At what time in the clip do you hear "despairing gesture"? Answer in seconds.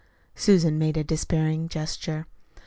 1.03-2.25